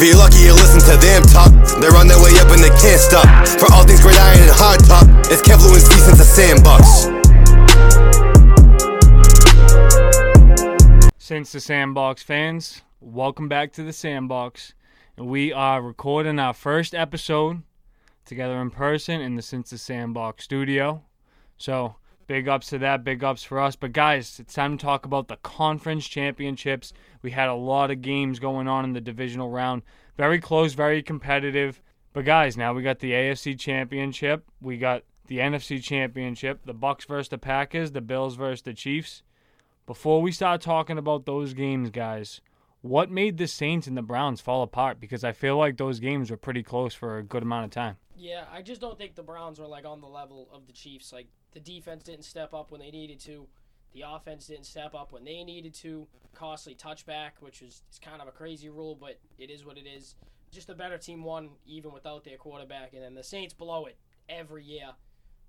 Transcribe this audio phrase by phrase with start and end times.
[0.00, 1.50] If you're lucky, you listen to them talk.
[1.80, 3.26] They're on their way up and they can't stop.
[3.58, 7.02] For all things great iron and hard top, it's Kevlu and since the sandbox.
[11.18, 14.72] Since the Sandbox fans, welcome back to the Sandbox.
[15.16, 17.64] And we are recording our first episode
[18.24, 21.02] together in person in the Since the Sandbox studio.
[21.56, 21.96] So,
[22.28, 23.74] big ups to that, big ups for us.
[23.74, 26.92] But, guys, it's time to talk about the conference championships.
[27.22, 29.82] We had a lot of games going on in the divisional round.
[30.16, 31.82] Very close, very competitive.
[32.12, 34.44] But, guys, now we got the AFC championship.
[34.60, 39.22] We got the NFC championship, the Bucks versus the Packers, the Bills versus the Chiefs.
[39.86, 42.40] Before we start talking about those games, guys,
[42.82, 45.00] what made the Saints and the Browns fall apart?
[45.00, 47.96] Because I feel like those games were pretty close for a good amount of time.
[48.16, 51.12] Yeah, I just don't think the Browns were like on the level of the Chiefs.
[51.12, 53.46] Like the defense didn't step up when they needed to.
[53.94, 56.06] The offense didn't step up when they needed to.
[56.34, 59.86] Costly touchback, which is, is kind of a crazy rule, but it is what it
[59.86, 60.14] is.
[60.50, 63.96] Just a better team won even without their quarterback, and then the Saints blow it
[64.28, 64.90] every year.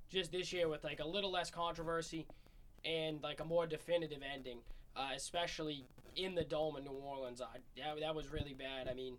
[0.09, 2.25] Just this year with like a little less controversy
[2.83, 4.59] and like a more definitive ending,
[4.95, 7.41] uh, especially in the dome in New Orleans.
[7.41, 8.87] I, that, that was really bad.
[8.89, 9.15] I mean,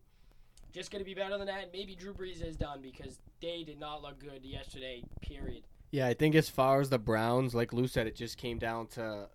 [0.72, 1.70] just going to be better than that.
[1.72, 5.64] Maybe Drew Brees is done because they did not look good yesterday, period.
[5.90, 8.86] Yeah, I think as far as the Browns, like Lou said, it just came down
[8.88, 9.28] to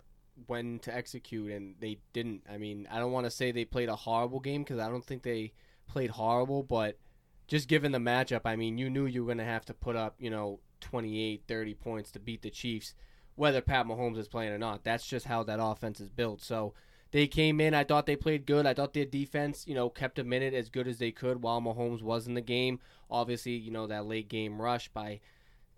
[0.46, 2.42] when to execute, and they didn't.
[2.50, 5.04] I mean, I don't want to say they played a horrible game because I don't
[5.04, 5.52] think they
[5.86, 6.98] played horrible, but
[7.46, 9.96] just given the matchup, I mean, you knew you were going to have to put
[9.96, 12.94] up, you know, 28, 30 points to beat the Chiefs
[13.36, 14.82] whether Pat Mahomes is playing or not.
[14.82, 16.42] That's just how that offense is built.
[16.42, 16.74] So
[17.12, 17.74] they came in.
[17.74, 18.66] I thought they played good.
[18.66, 21.60] I thought their defense, you know, kept a minute as good as they could while
[21.60, 22.80] Mahomes was in the game.
[23.10, 25.20] Obviously, you know, that late game rush by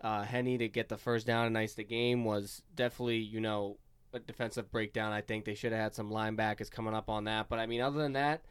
[0.01, 3.77] uh, Henne to get the first down and ice the game was definitely, you know,
[4.13, 5.11] a defensive breakdown.
[5.11, 7.49] I think they should have had some linebackers coming up on that.
[7.49, 8.41] But I mean, other than that,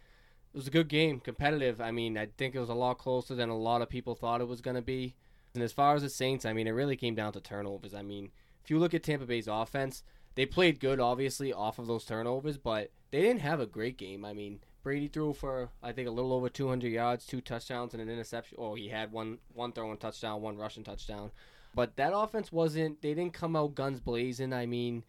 [0.53, 1.81] it was a good game, competitive.
[1.81, 4.41] I mean, I think it was a lot closer than a lot of people thought
[4.41, 5.14] it was going to be.
[5.55, 7.95] And as far as the Saints, I mean, it really came down to turnovers.
[7.95, 8.30] I mean,
[8.68, 10.02] if you look at Tampa Bay's offense,
[10.34, 14.27] they played good, obviously, off of those turnovers, but they didn't have a great game.
[14.27, 18.02] I mean, Brady threw for I think a little over 200 yards, two touchdowns, and
[18.02, 18.58] an interception.
[18.61, 21.30] Oh, he had one one throwing touchdown, one rushing touchdown.
[21.74, 23.01] But that offense wasn't.
[23.01, 24.52] They didn't come out guns blazing.
[24.52, 25.02] I mean,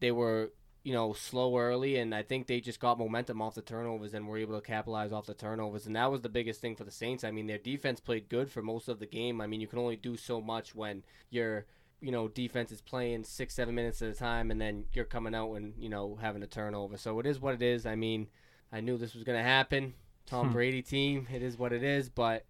[0.00, 0.50] they were
[0.82, 4.28] you know slow early, and I think they just got momentum off the turnovers and
[4.28, 5.86] were able to capitalize off the turnovers.
[5.86, 7.24] And that was the biggest thing for the Saints.
[7.24, 9.40] I mean, their defense played good for most of the game.
[9.40, 11.64] I mean, you can only do so much when you're
[12.00, 15.34] you know defense is playing six seven minutes at a time and then you're coming
[15.34, 18.26] out and you know having a turnover so it is what it is i mean
[18.72, 19.94] i knew this was going to happen
[20.26, 20.52] tom Hmm.
[20.52, 22.44] brady team it is what it is but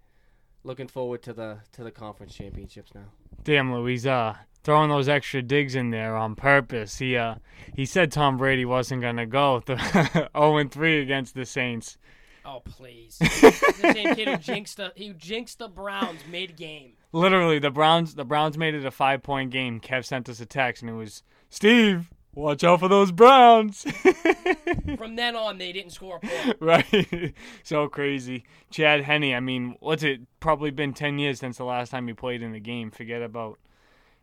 [0.65, 3.05] looking forward to the to the conference championships now
[3.45, 4.35] Damn, Louise, uh,
[4.65, 6.99] throwing those extra digs in there on purpose.
[6.99, 7.37] He uh,
[7.77, 9.77] he said Tom Brady wasn't gonna go the
[10.37, 11.97] 0 and 3 against the Saints.
[12.47, 13.19] Oh please!
[13.19, 16.93] the same kid who jinxed the who jinxed the Browns mid game.
[17.13, 19.81] Literally, the Browns the Browns made it a five point game.
[19.81, 23.83] Kev sent us a text and it was Steve, watch out for those Browns.
[24.97, 26.57] From then on, they didn't score a point.
[26.61, 27.35] right?
[27.65, 28.45] so crazy.
[28.71, 29.35] Chad Henne.
[29.35, 32.53] I mean, what's it probably been 10 years since the last time he played in
[32.53, 32.91] the game.
[32.91, 33.59] Forget about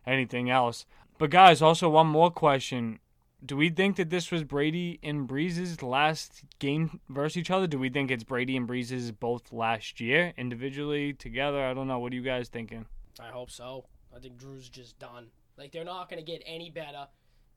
[0.06, 0.86] anything else.
[1.18, 3.00] But guys, also one more question.
[3.44, 7.66] Do we think that this was Brady and Brees's last game versus each other?
[7.66, 11.62] Do we think it's Brady and Brees's both last year, individually, together?
[11.62, 11.98] I don't know.
[11.98, 12.86] What are you guys thinking?
[13.20, 13.84] I hope so.
[14.16, 15.26] I think Drew's just done.
[15.58, 17.06] Like they're not gonna get any better.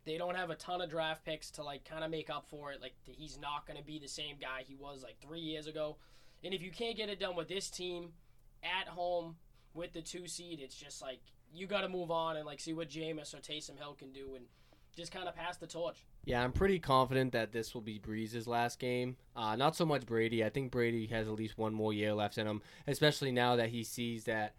[0.03, 2.73] They don't have a ton of draft picks to like kind of make up for
[2.73, 2.81] it.
[2.81, 5.95] Like he's not gonna be the same guy he was like three years ago.
[6.43, 8.09] And if you can't get it done with this team
[8.61, 9.37] at home
[9.73, 11.19] with the two seed, it's just like
[11.53, 14.35] you got to move on and like see what Jameis or Taysom Hill can do
[14.35, 14.45] and
[14.97, 15.97] just kind of pass the torch.
[16.25, 19.15] Yeah, I'm pretty confident that this will be Brees's last game.
[19.35, 20.43] Uh, not so much Brady.
[20.43, 23.69] I think Brady has at least one more year left in him, especially now that
[23.69, 24.55] he sees that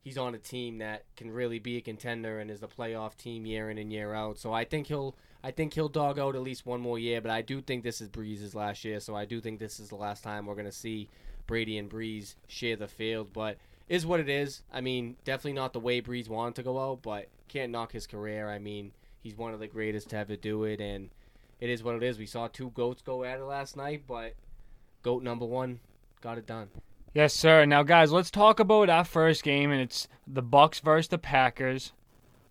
[0.00, 3.44] he's on a team that can really be a contender and is a playoff team
[3.44, 4.38] year in and year out.
[4.38, 7.32] So I think he'll I think he'll dog out at least one more year, but
[7.32, 9.96] I do think this is Brees's last year, so I do think this is the
[9.96, 11.08] last time we're gonna see
[11.48, 13.32] Brady and Brees share the field.
[13.32, 13.58] But
[13.88, 14.62] is what it is.
[14.72, 18.06] I mean, definitely not the way Brees wanted to go out, but can't knock his
[18.06, 18.48] career.
[18.48, 18.92] I mean,
[19.22, 21.10] he's one of the greatest to ever do it, and
[21.60, 22.18] it is what it is.
[22.18, 24.34] We saw two goats go at it last night, but
[25.02, 25.80] goat number one
[26.20, 26.68] got it done.
[27.14, 27.64] Yes, sir.
[27.66, 31.92] Now, guys, let's talk about our first game, and it's the Bucks versus the Packers.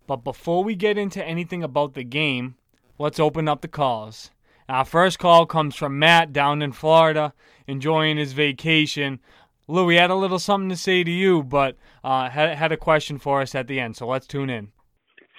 [0.08, 2.56] But before we get into anything about the game,
[2.98, 4.32] let's open up the calls.
[4.70, 7.34] Our first call comes from Matt down in Florida,
[7.68, 9.20] enjoying his vacation.
[9.68, 12.78] Lou, we had a little something to say to you, but uh, had had a
[12.78, 13.98] question for us at the end.
[13.98, 14.72] So let's tune in.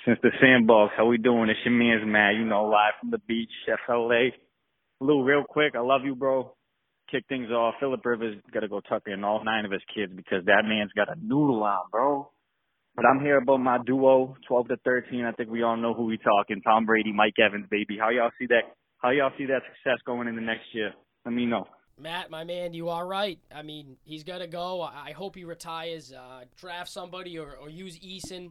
[0.04, 1.48] Since the sandbox, how we doing?
[1.48, 3.50] It's your man's man, you know, live from the beach,
[3.86, 4.30] FLA.
[5.00, 6.54] Lou, real quick, I love you, bro.
[7.10, 7.74] kick things off.
[7.78, 10.90] Philip Rivers got to go tuck in all nine of his kids because that man's
[10.96, 12.30] got a noodle on, bro.
[12.96, 15.24] But I'm here about my duo, 12 to 13.
[15.24, 16.60] I think we all know who we talking.
[16.62, 17.96] Tom Brady, Mike Evans, baby.
[17.98, 18.74] How y'all see that?
[18.98, 20.92] How y'all see that success going into next year?
[21.24, 21.66] Let me know.
[21.98, 23.38] Matt, my man, you are right.
[23.54, 24.82] I mean, he's got to go.
[24.82, 26.12] I hope he retires.
[26.12, 28.50] Uh, draft somebody or, or use Eason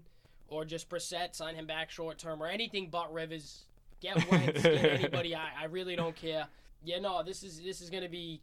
[0.51, 3.63] or just Brissett, sign him back short term or anything but Rivers.
[4.01, 5.36] Get Wentz, get anybody.
[5.36, 6.48] I, I really don't care.
[6.83, 8.42] Yeah, no, this is this is going to be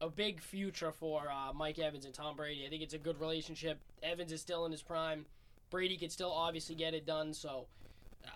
[0.00, 2.64] a big future for uh, Mike Evans and Tom Brady.
[2.66, 3.78] I think it's a good relationship.
[4.02, 5.26] Evans is still in his prime.
[5.70, 7.34] Brady could still obviously get it done.
[7.34, 7.66] So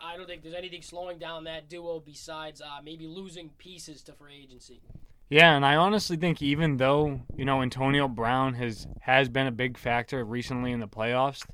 [0.02, 4.12] I don't think there's anything slowing down that duo besides uh, maybe losing pieces to
[4.12, 4.80] free agency.
[5.30, 9.52] Yeah, and I honestly think even though you know Antonio Brown has has been a
[9.52, 11.44] big factor recently in the playoffs,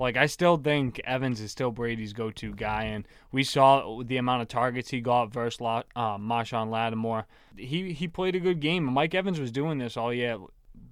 [0.00, 4.40] like I still think Evans is still Brady's go-to guy, and we saw the amount
[4.42, 7.26] of targets he got versus uh, Marshon Lattimore.
[7.56, 8.84] He he played a good game.
[8.84, 10.38] Mike Evans was doing this all year,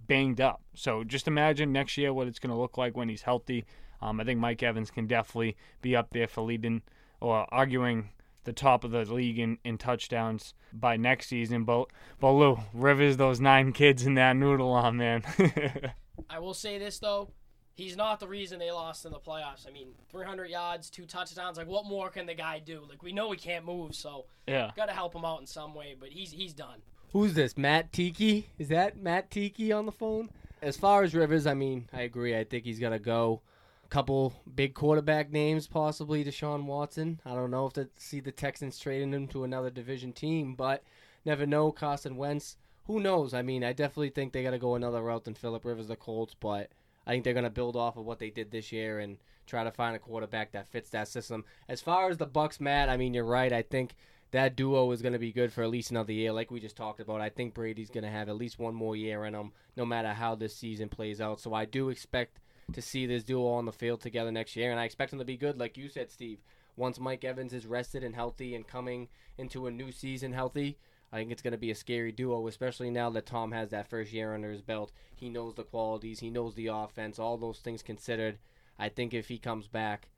[0.06, 0.60] banged up.
[0.74, 3.64] So just imagine next year what it's going to look like when he's healthy.
[4.02, 6.82] Um, I think Mike Evans can definitely be up there for leading
[7.20, 8.10] or arguing
[8.44, 11.64] the top of the league in, in touchdowns by next season.
[11.64, 11.86] But
[12.20, 15.24] but Lou Rivers, those nine kids in that noodle on man.
[16.30, 17.30] I will say this though,
[17.78, 19.66] he's not the reason they lost in the playoffs.
[19.66, 21.56] I mean, 300 yards, two touchdowns.
[21.56, 22.82] Like, what more can the guy do?
[22.86, 25.74] Like, we know he can't move, so yeah, got to help him out in some
[25.74, 25.96] way.
[25.98, 26.82] But he's he's done.
[27.12, 27.56] Who's this?
[27.56, 28.48] Matt Tiki?
[28.58, 30.28] Is that Matt Tiki on the phone?
[30.60, 32.36] As far as Rivers, I mean, I agree.
[32.36, 33.40] I think he's gonna go.
[33.84, 37.20] A couple big quarterback names, possibly Deshaun Watson.
[37.24, 40.82] I don't know if to see the Texans trading him to another division team, but
[41.24, 41.72] never know.
[41.72, 42.58] Carson Wentz.
[42.86, 43.32] Who knows?
[43.34, 45.96] I mean, I definitely think they got to go another route than Philip Rivers, the
[45.96, 46.70] Colts, but
[47.08, 49.16] I think they're going to build off of what they did this year and
[49.46, 51.44] try to find a quarterback that fits that system.
[51.66, 53.52] As far as the Bucks, Matt, I mean you're right.
[53.52, 53.96] I think
[54.30, 56.76] that duo is going to be good for at least another year, like we just
[56.76, 57.22] talked about.
[57.22, 60.12] I think Brady's going to have at least one more year in him, no matter
[60.12, 61.40] how this season plays out.
[61.40, 62.40] So I do expect
[62.74, 65.24] to see this duo on the field together next year, and I expect them to
[65.24, 66.40] be good, like you said, Steve.
[66.76, 69.08] Once Mike Evans is rested and healthy and coming
[69.38, 70.76] into a new season healthy,
[71.12, 73.88] I think it's going to be a scary duo, especially now that Tom has that
[73.88, 74.92] first year under his belt.
[75.14, 78.38] He knows the qualities, he knows the offense, all those things considered.
[78.78, 80.08] I think if he comes back,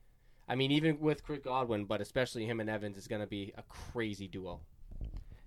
[0.48, 3.52] I mean, even with Chris Godwin, but especially him and Evans, is going to be
[3.56, 4.60] a crazy duo.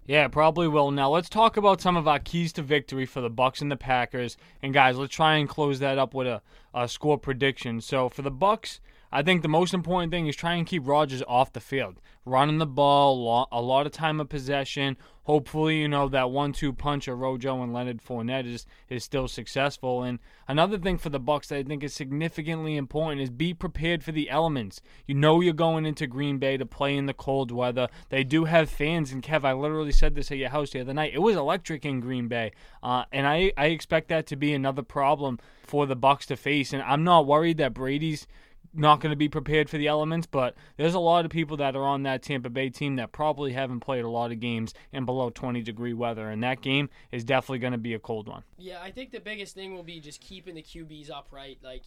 [0.05, 0.91] Yeah, probably will.
[0.91, 3.77] Now let's talk about some of our keys to victory for the Bucks and the
[3.77, 4.37] Packers.
[4.61, 6.41] And guys, let's try and close that up with a,
[6.73, 7.79] a score prediction.
[7.79, 8.81] So for the Bucks,
[9.13, 12.57] I think the most important thing is try and keep Rodgers off the field, running
[12.57, 14.97] the ball, a lot of time of possession.
[15.25, 20.01] Hopefully, you know that one-two punch of Rojo and Leonard Fournette is is still successful.
[20.01, 20.17] And
[20.47, 24.11] another thing for the Bucks that I think is significantly important is be prepared for
[24.11, 24.81] the elements.
[25.05, 27.89] You know you're going into Green Bay to play in the cold weather.
[28.09, 30.93] They do have fans, and Kev, I literally said this at your house the other
[30.93, 31.13] night.
[31.13, 32.51] It was electric in Green Bay,
[32.81, 36.73] uh, and I I expect that to be another problem for the Bucks to face.
[36.73, 38.25] And I'm not worried that Brady's
[38.73, 41.75] not going to be prepared for the elements, but there's a lot of people that
[41.75, 45.05] are on that Tampa Bay team that probably haven't played a lot of games in
[45.05, 48.43] below 20 degree weather, and that game is definitely going to be a cold one.
[48.57, 51.59] Yeah, I think the biggest thing will be just keeping the QBs upright.
[51.63, 51.83] Like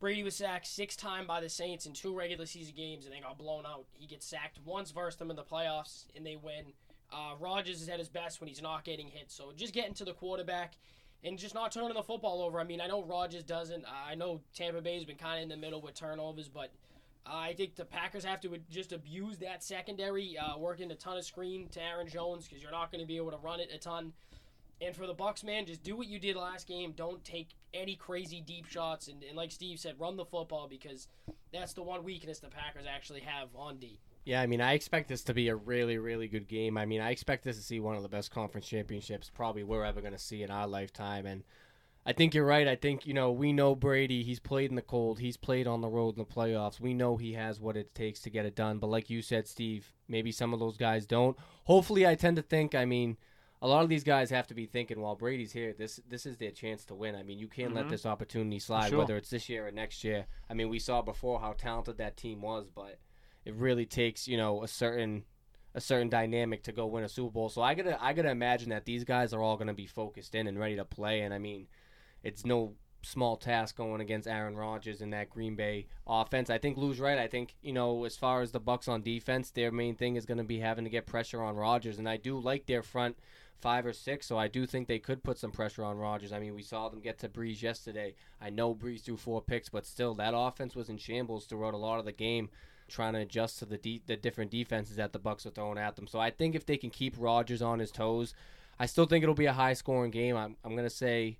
[0.00, 3.20] Brady was sacked six times by the Saints in two regular season games, and they
[3.20, 3.84] got blown out.
[3.92, 6.72] He gets sacked once versus them in the playoffs, and they win.
[7.12, 9.30] Uh, Rodgers is at his best when he's not getting hit.
[9.30, 10.74] So just getting to the quarterback
[11.24, 12.60] and just not turning the football over.
[12.60, 13.84] I mean, I know Rodgers doesn't.
[13.86, 16.70] I know Tampa Bay's been kind of in the middle with turnovers, but
[17.26, 21.24] I think the Packers have to just abuse that secondary, uh, working a ton of
[21.24, 23.78] screen to Aaron Jones because you're not going to be able to run it a
[23.78, 24.12] ton.
[24.80, 26.92] And for the Bucks, man, just do what you did last game.
[26.92, 31.08] Don't take any crazy deep shots, and, and like Steve said, run the football because
[31.52, 33.98] that's the one weakness the Packers actually have on D.
[34.28, 36.76] Yeah, I mean, I expect this to be a really, really good game.
[36.76, 39.86] I mean, I expect this to see one of the best conference championships probably we're
[39.86, 41.24] ever going to see in our lifetime.
[41.24, 41.44] And
[42.04, 42.68] I think you're right.
[42.68, 44.22] I think, you know, we know Brady.
[44.22, 46.78] He's played in the cold, he's played on the road in the playoffs.
[46.78, 48.76] We know he has what it takes to get it done.
[48.76, 51.34] But like you said, Steve, maybe some of those guys don't.
[51.64, 53.16] Hopefully, I tend to think, I mean,
[53.62, 56.36] a lot of these guys have to be thinking while Brady's here, this this is
[56.36, 57.14] their chance to win.
[57.14, 57.78] I mean, you can't mm-hmm.
[57.78, 58.98] let this opportunity slide, sure.
[58.98, 60.26] whether it's this year or next year.
[60.50, 62.98] I mean, we saw before how talented that team was, but
[63.48, 65.24] it really takes you know a certain
[65.74, 67.48] a certain dynamic to go win a Super Bowl.
[67.48, 70.46] So I gotta I gotta imagine that these guys are all gonna be focused in
[70.46, 71.22] and ready to play.
[71.22, 71.66] And I mean,
[72.22, 76.50] it's no small task going against Aaron Rodgers and that Green Bay offense.
[76.50, 77.18] I think Lou's right.
[77.18, 80.26] I think you know as far as the Bucks on defense, their main thing is
[80.26, 83.16] to be having to get pressure on Rodgers, and I do like their front
[83.60, 86.32] five or six, so I do think they could put some pressure on Rodgers.
[86.32, 88.14] I mean, we saw them get to Brees yesterday.
[88.40, 91.78] I know Brees threw four picks, but still, that offense was in shambles throughout a
[91.78, 92.50] lot of the game
[92.88, 95.96] trying to adjust to the de- the different defenses that the Bucks are throwing at
[95.96, 96.06] them.
[96.06, 98.34] So I think if they can keep Rodgers on his toes,
[98.78, 100.36] I still think it'll be a high scoring game.
[100.36, 101.38] I'm I'm gonna say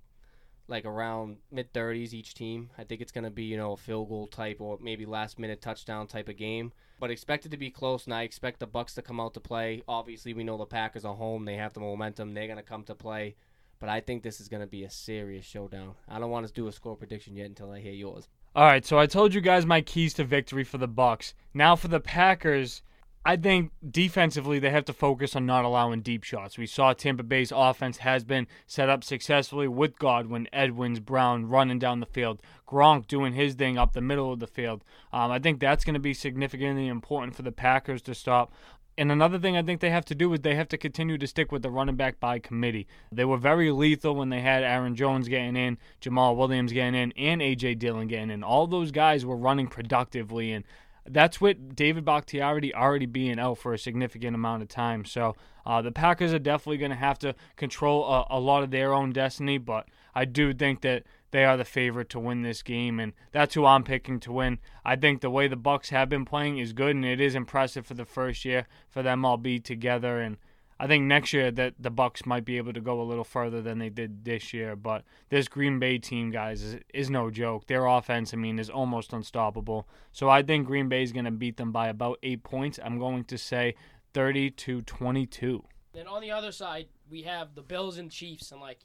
[0.69, 2.69] like around mid 30s each team.
[2.77, 5.39] I think it's going to be, you know, a field goal type or maybe last
[5.39, 6.71] minute touchdown type of game.
[6.99, 9.83] But expected to be close, and I expect the Bucks to come out to play.
[9.87, 12.33] Obviously, we know the Packers are home; they have the momentum.
[12.33, 13.35] They're going to come to play.
[13.79, 15.95] But I think this is going to be a serious showdown.
[16.07, 18.27] I don't want to do a score prediction yet until I hear yours.
[18.55, 21.35] All right, so I told you guys my keys to victory for the Bucks.
[21.53, 22.81] Now for the Packers,
[23.23, 26.57] I think defensively they have to focus on not allowing deep shots.
[26.57, 31.77] We saw Tampa Bay's offense has been set up successfully with Godwin, Edwards, Brown running
[31.77, 34.83] down the field, Gronk doing his thing up the middle of the field.
[35.13, 38.51] Um, I think that's going to be significantly important for the Packers to stop.
[38.99, 41.25] And another thing I think they have to do is they have to continue to
[41.25, 42.85] stick with the running back by committee.
[43.13, 47.13] They were very lethal when they had Aaron Jones getting in, Jamaal Williams getting in,
[47.13, 47.75] and A.J.
[47.75, 48.43] Dillon getting in.
[48.43, 50.65] All those guys were running productively, and
[51.05, 55.05] that's with David Bakhtiari already being out for a significant amount of time.
[55.05, 55.33] So
[55.65, 58.93] uh, the Packers are definitely going to have to control a, a, lot of their
[58.93, 62.99] own destiny, but I do think that they are the favorite to win this game,
[62.99, 64.59] and that's who I'm picking to win.
[64.83, 67.85] I think the way the Bucks have been playing is good, and it is impressive
[67.85, 70.37] for the first year for them all be together and
[70.81, 73.61] I think next year that the Bucks might be able to go a little further
[73.61, 74.77] than they did this year.
[74.77, 77.67] But this Green Bay team, guys, is, is no joke.
[77.67, 79.89] Their offense, I mean, is almost unstoppable.
[80.13, 82.79] So I think Green Bay is going to beat them by about eight points.
[82.81, 83.75] I'm going to say
[84.13, 85.65] 30 to 22.
[85.91, 88.79] Then on the other side, we have the Bills and Chiefs, and like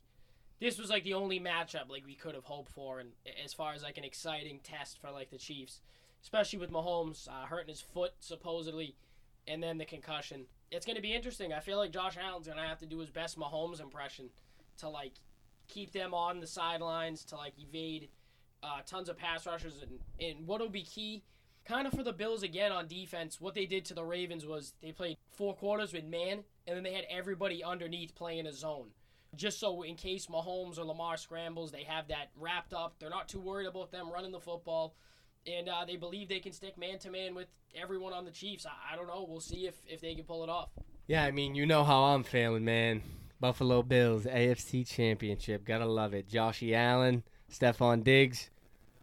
[0.61, 3.11] this was like the only matchup like we could have hoped for, and
[3.45, 5.81] as far as like an exciting test for like the Chiefs,
[6.23, 8.95] especially with Mahomes uh, hurting his foot supposedly,
[9.47, 11.53] and then the concussion it's going to be interesting.
[11.53, 14.31] I feel like Josh Allen's going to have to do his best Mahomes impression
[14.79, 15.13] to like
[15.69, 18.09] keep them on the sidelines to like evade
[18.63, 21.23] uh, tons of pass rushers and and what'll be key
[21.65, 23.41] kind of for the Bills again on defense.
[23.41, 26.83] What they did to the Ravens was they played four quarters with man and then
[26.83, 28.89] they had everybody underneath playing a zone.
[29.37, 32.97] Just so in case Mahomes or Lamar scrambles, they have that wrapped up.
[32.99, 34.95] They're not too worried about them running the football
[35.47, 38.67] and uh, they believe they can stick man to man with everyone on the Chiefs.
[38.67, 39.27] I, I, don't know.
[39.29, 40.71] We'll see if, if they can pull it off.
[41.07, 43.03] Yeah, I mean, you know how I'm feeling, man.
[43.41, 45.65] Buffalo Bills, AFC Championship.
[45.65, 46.31] Gotta love it.
[46.31, 48.51] Joshy Allen, Stefon Diggs.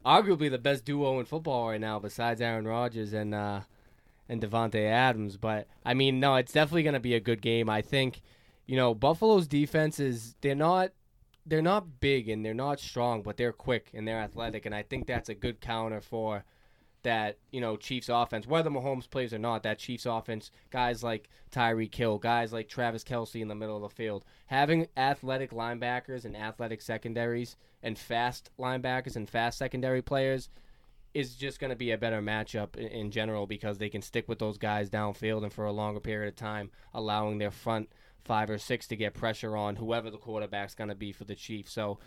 [0.04, 3.62] Arguably the best duo in football right now, besides Aaron Rodgers and uh,
[4.28, 5.38] and Davante Adams.
[5.38, 7.70] But I mean, no, it's definitely gonna be a good game.
[7.70, 8.24] I think,
[8.72, 10.94] you know, Buffalo's defense is they're not
[11.46, 14.82] they're not big and they're not strong, but they're quick and they're athletic, and I
[14.82, 16.46] think that's a good counter for
[17.04, 18.48] that you know Chiefs offense.
[18.48, 23.04] Whether Mahomes plays or not, that Chiefs offense, guys like Tyreek Hill, guys like Travis
[23.04, 28.52] Kelce in the middle of the field, having athletic linebackers and athletic secondaries and fast
[28.58, 30.48] linebackers and fast secondary players
[31.14, 34.30] is just going to be a better matchup in, in general because they can stick
[34.30, 37.90] with those guys downfield and for a longer period of time, allowing their front
[38.24, 41.36] five or six to get pressure on whoever the quarterback's going to be for the
[41.36, 41.72] Chiefs.
[41.72, 41.98] So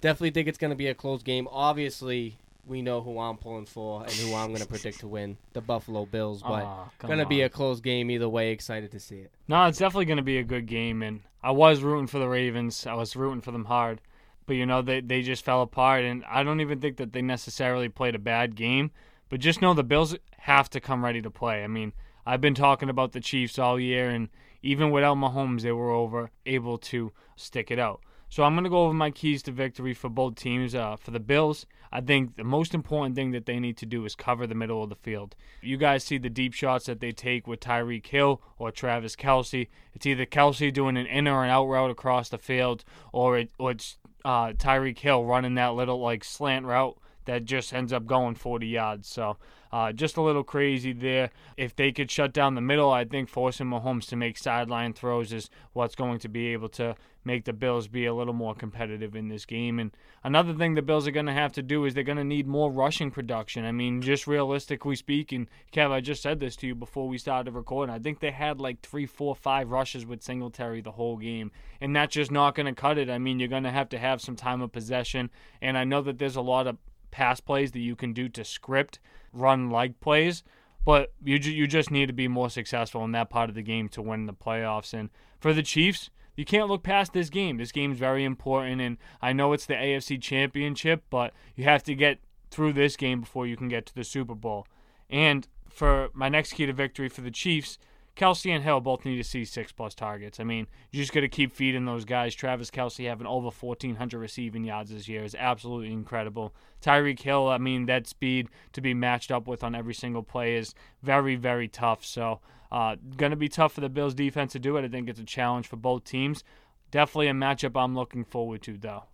[0.00, 1.48] definitely think it's going to be a close game.
[1.50, 5.36] Obviously, we know who I'm pulling for and who I'm going to predict to win
[5.52, 8.50] the Buffalo Bills, but oh, going to be a close game either way.
[8.50, 9.30] Excited to see it.
[9.48, 12.28] No, it's definitely going to be a good game, and I was rooting for the
[12.28, 12.86] Ravens.
[12.86, 14.00] I was rooting for them hard,
[14.46, 17.22] but you know they they just fell apart, and I don't even think that they
[17.22, 18.90] necessarily played a bad game.
[19.28, 21.64] But just know the Bills have to come ready to play.
[21.64, 21.92] I mean,
[22.26, 24.28] I've been talking about the Chiefs all year, and
[24.62, 28.00] even without Mahomes, they were over able to stick it out.
[28.28, 30.74] So I'm going to go over my keys to victory for both teams.
[30.74, 34.04] Uh, for the Bills, I think the most important thing that they need to do
[34.04, 35.36] is cover the middle of the field.
[35.62, 39.68] You guys see the deep shots that they take with Tyreek Hill or Travis Kelce.
[39.94, 43.50] It's either Kelce doing an in or an out route across the field, or, it,
[43.56, 48.06] or it's uh, Tyreek Hill running that little like slant route that just ends up
[48.06, 49.08] going 40 yards.
[49.08, 49.36] So
[49.72, 51.30] uh, just a little crazy there.
[51.56, 55.32] If they could shut down the middle, I think forcing Mahomes to make sideline throws
[55.32, 59.16] is what's going to be able to make the Bills be a little more competitive
[59.16, 59.78] in this game.
[59.78, 59.90] And
[60.22, 62.46] another thing the Bills are going to have to do is they're going to need
[62.46, 63.64] more rushing production.
[63.64, 67.54] I mean, just realistically speaking, Kev, I just said this to you before we started
[67.54, 67.94] recording.
[67.94, 71.50] I think they had like three, four, five rushes with Singletary the whole game.
[71.80, 73.10] And that's just not going to cut it.
[73.10, 75.30] I mean, you're going to have to have some time of possession.
[75.60, 76.76] And I know that there's a lot of
[77.14, 78.98] pass plays that you can do to script
[79.32, 80.42] run like plays,
[80.84, 83.62] but you ju- you just need to be more successful in that part of the
[83.62, 84.92] game to win the playoffs.
[84.92, 87.56] And for the Chiefs, you can't look past this game.
[87.56, 91.94] This game's very important, and I know it's the AFC Championship, but you have to
[91.94, 92.18] get
[92.50, 94.66] through this game before you can get to the Super Bowl.
[95.08, 97.78] And for my next key to victory for the Chiefs,
[98.16, 100.38] Kelce and Hill both need to see six plus targets.
[100.38, 102.34] I mean, you just got to keep feeding those guys.
[102.34, 106.54] Travis Kelce having over 1,400 receiving yards this year is absolutely incredible.
[106.80, 110.54] Tyreek Hill, I mean, that speed to be matched up with on every single play
[110.54, 112.04] is very, very tough.
[112.04, 112.40] So,
[112.70, 114.84] uh, going to be tough for the Bills defense to do it.
[114.84, 116.44] I think it's a challenge for both teams.
[116.92, 119.04] Definitely a matchup I'm looking forward to, though.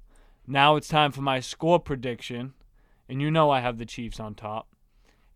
[0.47, 2.53] Now it's time for my score prediction.
[3.09, 4.69] And you know I have the Chiefs on top.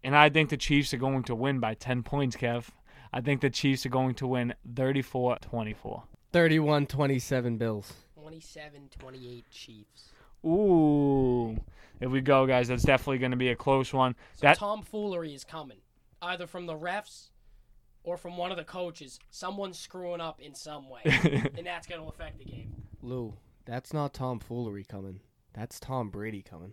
[0.02, 2.66] And I think the Chiefs are going to win by 10 points, Kev.
[3.14, 6.02] I think the Chiefs are going to win 34 24.
[6.32, 7.92] 31-27 Bills.
[8.20, 10.08] 27-28 Chiefs.
[10.44, 11.56] Ooh.
[12.00, 12.66] Here we go, guys.
[12.66, 14.16] That's definitely going to be a close one.
[14.34, 15.78] So That tomfoolery is coming,
[16.20, 17.30] either from the refs
[18.02, 19.20] or from one of the coaches.
[19.30, 21.02] Someone's screwing up in some way,
[21.56, 22.74] and that's going to affect the game.
[23.00, 25.20] Lou, that's not tomfoolery coming.
[25.52, 26.72] That's Tom Brady coming.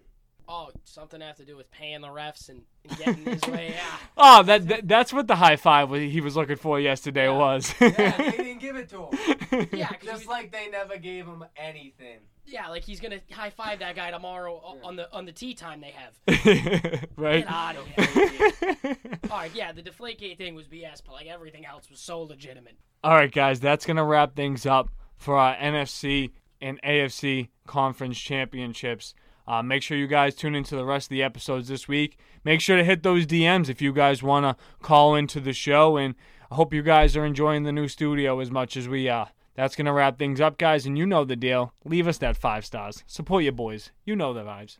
[0.53, 3.73] Oh, something to have to do with paying the refs and, and getting his way
[3.91, 3.99] out.
[4.17, 7.73] Oh, that, that that's what the high five he was looking for yesterday was.
[7.79, 8.21] Yeah.
[8.21, 8.35] was.
[8.35, 9.67] didn't give it to him.
[9.73, 12.19] Yeah, 'cause he- like they never gave him anything.
[12.45, 15.53] yeah, like he's gonna high five that guy tomorrow o- on the on the tea
[15.53, 17.07] time they have.
[17.17, 17.45] right?
[17.45, 18.97] Get out of here.
[19.29, 22.75] All right, yeah, the Deflategate thing was BS, but like everything else was so legitimate.
[23.03, 26.31] All right, guys, that's going to wrap things up for our NFC
[26.61, 29.13] and AFC conference championships.
[29.51, 32.17] Uh, make sure you guys tune into the rest of the episodes this week.
[32.45, 35.97] Make sure to hit those DMs if you guys want to call into the show.
[35.97, 36.15] And
[36.49, 39.27] I hope you guys are enjoying the new studio as much as we are.
[39.55, 40.85] That's going to wrap things up, guys.
[40.85, 41.73] And you know the deal.
[41.83, 43.03] Leave us that five stars.
[43.07, 43.91] Support your boys.
[44.05, 44.69] You know the vibes.